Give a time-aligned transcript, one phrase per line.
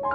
[0.00, 0.06] 嗨，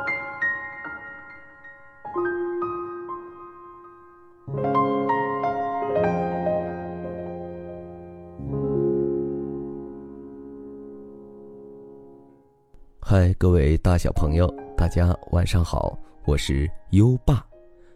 [13.38, 17.46] 各位大小朋友，大家晚上好，我是优爸，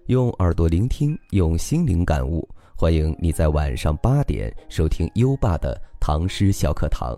[0.07, 2.45] 用耳朵聆听，用心灵感悟，
[2.75, 7.17] 欢迎你在晚上八点收听优爸的唐诗小课堂，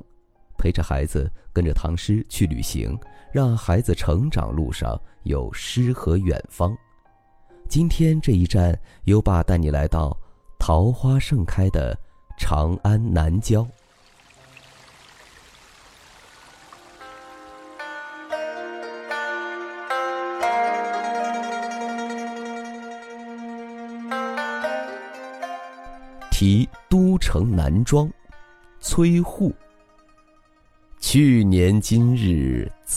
[0.60, 2.96] 陪着孩子跟着唐诗去旅行，
[3.32, 6.76] 让孩子成长路上有诗和远方。
[7.68, 10.18] 今天这一站，优爸带你来到
[10.58, 11.98] 桃花盛开的
[12.38, 13.66] 长安南郊。
[26.32, 28.10] 题都城南庄，
[28.80, 29.54] 崔护。
[31.00, 32.72] 去年今日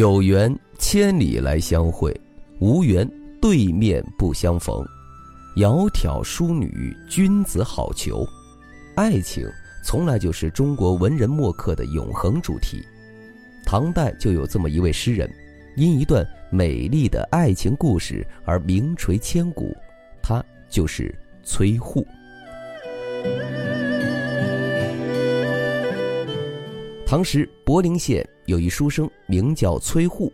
[0.00, 2.18] 有缘千里来相会，
[2.58, 3.06] 无缘
[3.38, 4.82] 对面不相逢。
[5.56, 8.26] 窈窕淑女，君子好逑。
[8.96, 9.46] 爱情
[9.84, 12.82] 从来就是中国文人墨客的永恒主题。
[13.66, 15.30] 唐代就有这么一位诗人，
[15.76, 19.76] 因一段美丽的爱情故事而名垂千古，
[20.22, 22.06] 他就是崔护。
[27.10, 30.32] 唐时柏林县有一书生名叫崔护，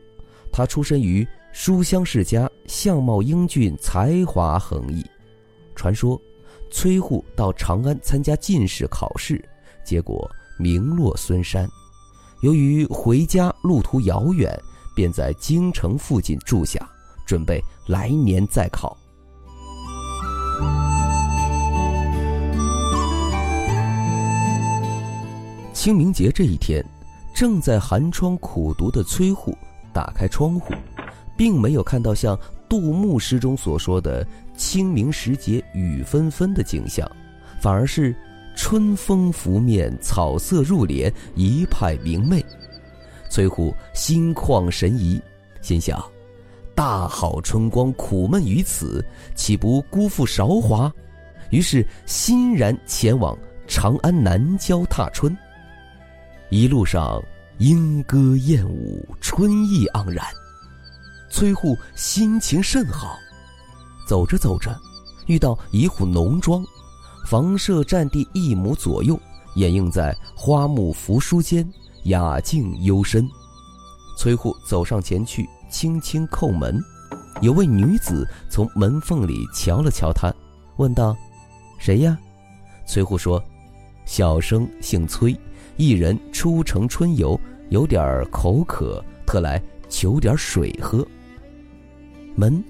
[0.53, 5.03] 他出身于书香世家，相貌英俊，才华横溢。
[5.75, 6.21] 传说，
[6.71, 9.43] 崔护到长安参加进士考试，
[9.87, 11.67] 结果名落孙山。
[12.43, 14.55] 由于回家路途遥远，
[14.95, 16.87] 便在京城附近住下，
[17.27, 18.95] 准备来年再考。
[25.87, 26.85] 清明节这一天，
[27.33, 29.57] 正在寒窗苦读的崔护
[29.93, 30.75] 打开窗户，
[31.37, 32.37] 并没有看到像
[32.69, 34.27] 杜牧诗中所说的
[34.57, 37.09] 清明时节雨纷纷的景象，
[37.61, 38.13] 反而是
[38.57, 42.45] 春风拂面，草色入帘，一派明媚。
[43.31, 45.23] 崔护心旷神怡，
[45.63, 46.05] 心想：
[46.75, 50.93] 大好春光苦闷于此，岂不辜负韶华？
[51.51, 53.39] 于是欣然前往
[53.69, 55.33] 长安南郊踏春。
[56.51, 57.21] 一路上，
[57.59, 60.25] 莺歌燕舞，春意盎然。
[61.29, 63.17] 崔护心情甚好。
[64.07, 64.75] 走着走着，
[65.27, 66.65] 遇到一户农庄，
[67.27, 69.19] 房舍占地一亩左右，
[69.57, 71.69] 掩映在花木扶疏间，
[72.05, 73.29] 雅静幽深。
[74.17, 76.81] 崔护走上前去，轻轻叩门。
[77.43, 80.33] 有位女子从门缝里瞧了瞧他，
[80.77, 81.15] 问道
[81.77, 82.17] ：“谁呀？”
[82.87, 83.43] 崔护说
[84.07, 85.37] ：“小生姓崔。”
[85.77, 91.07] 一人出城春游，有点口渴，特来求点水喝。
[92.35, 92.65] 门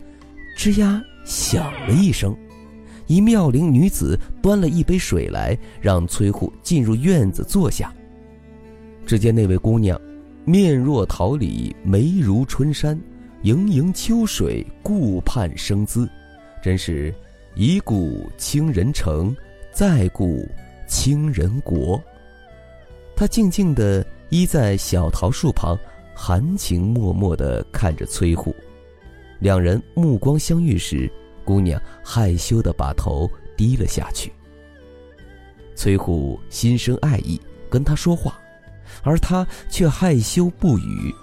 [0.59, 2.37] 吱呀响了一声，
[3.07, 7.95] 一妙龄女子端了一杯水来，让崔护进入院子坐下。
[9.07, 9.97] 只见那位姑娘，
[10.45, 13.01] 面若桃李，眉如春山，
[13.43, 16.09] 盈盈秋水，顾盼生姿，
[16.61, 17.15] 真是
[17.55, 19.33] 一顾倾人城，
[19.73, 20.45] 再顾
[20.87, 22.03] 倾人国。
[23.15, 25.79] 他静静地依在小桃树旁，
[26.15, 28.55] 含情脉脉地看着崔护。
[29.39, 31.11] 两人目光相遇时，
[31.45, 34.33] 姑娘害羞地把头低了下去。
[35.75, 38.39] 崔护心生爱意，跟他说话，
[39.03, 41.15] 而他却害羞不语。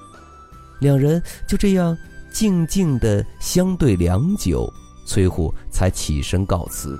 [0.80, 1.98] 两人就这样
[2.32, 4.72] 静静地相对良久，
[5.08, 7.00] 崔护才起身告辞。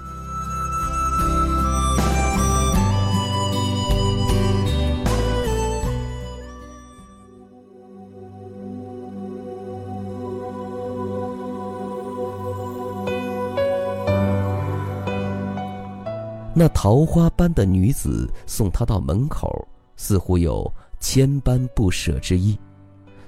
[16.56, 19.68] 那桃花般的女子送他到门口，
[19.98, 22.58] 似乎有千般不舍之意。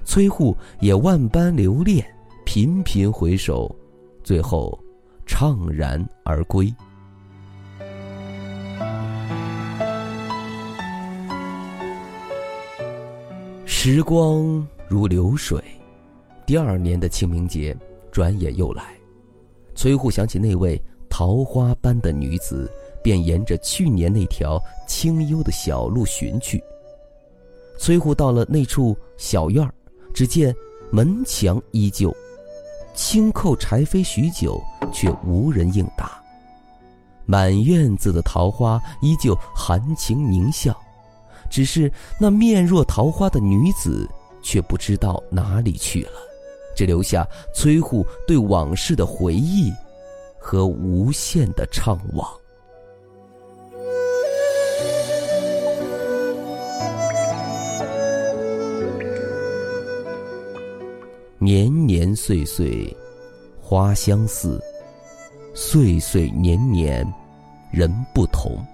[0.04, 2.06] 崔护也万般留恋，
[2.44, 3.74] 频频回首，
[4.22, 4.78] 最后
[5.26, 6.72] 怅然而归。
[13.64, 15.60] 时光如流水，
[16.46, 17.76] 第二年的清明节
[18.12, 18.94] 转眼又来。
[19.74, 20.80] 崔护想起那位
[21.18, 22.70] 桃花般的女子，
[23.02, 26.62] 便沿着去年那条清幽的小路寻去。
[27.78, 29.72] 崔护到了那处小院儿，
[30.12, 30.54] 只见
[30.90, 32.14] 门墙依旧，
[32.94, 34.60] 轻叩柴扉许久，
[34.92, 36.22] 却无人应答。
[37.24, 40.78] 满院子的桃花依旧含情凝笑，
[41.48, 41.90] 只是
[42.20, 44.06] 那面若桃花的女子
[44.42, 46.20] 却不知道哪里去了，
[46.76, 49.72] 只留下崔护对往事的回忆
[50.48, 52.24] 和无限的怅惘。
[61.40, 62.96] 年年岁岁，
[63.60, 64.56] 花相似；
[65.52, 67.04] 岁岁年年，
[67.72, 68.64] 人不同。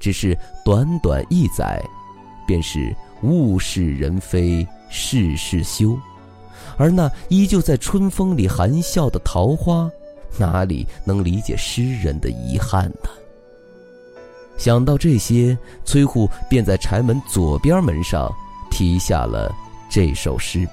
[0.00, 1.80] 只是短短一载，
[2.44, 2.92] 便是
[3.22, 5.96] 物是人非，事事休。
[6.76, 9.88] 而那依旧在春风里含笑的桃花，
[10.38, 13.10] 哪里能理解诗人的遗憾呢？
[14.58, 18.30] 想到这些，崔护便在柴门左边门上
[18.70, 19.52] 题下了
[19.90, 20.68] 这首诗。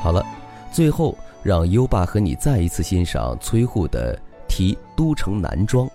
[0.00, 0.24] 好了，
[0.72, 4.16] 最后让优爸和你再一次欣赏崔护的
[4.46, 5.86] 《题都城南庄》。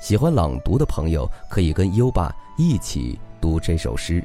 [0.00, 4.20] 喜欢朗读的朋友可以跟优爸一起读这首诗。《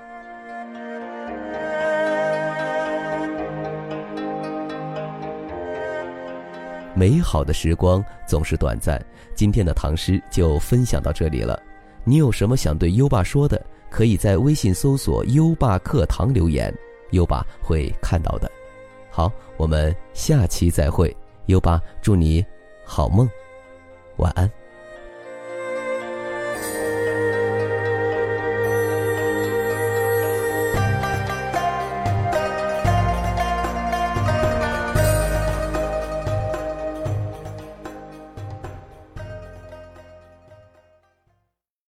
[7.01, 9.03] 美好的时光总是短暂，
[9.33, 11.59] 今天的唐诗就分享到这里了。
[12.03, 13.59] 你有什么想对优爸说的？
[13.89, 16.71] 可以在微信搜索“优爸课堂”留言，
[17.09, 18.47] 优爸会看到的。
[19.09, 21.11] 好，我们下期再会。
[21.47, 22.45] 优爸祝你
[22.85, 23.27] 好梦，
[24.17, 24.47] 晚安。